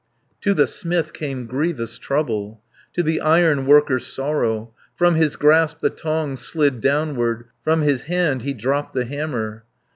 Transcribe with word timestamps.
To 0.41 0.55
the 0.55 0.65
smith 0.65 1.13
came 1.13 1.45
grievous 1.45 1.99
trouble. 1.99 2.63
To 2.93 3.03
the 3.03 3.21
iron 3.21 3.67
worker 3.67 3.99
sorrow. 3.99 4.73
From 4.95 5.13
his 5.13 5.35
grasp 5.35 5.81
the 5.81 5.91
tongs 5.91 6.39
slid 6.39 6.81
downward, 6.81 7.45
From 7.63 7.81
his 7.83 8.05
hand 8.05 8.41
he 8.41 8.55
dropped 8.55 8.93
the 8.93 9.05
hammer. 9.05 9.63